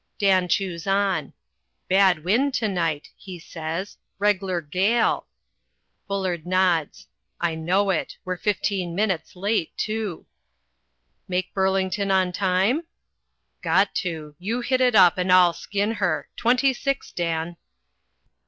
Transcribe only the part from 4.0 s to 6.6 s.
"reg'lar gale." Bullard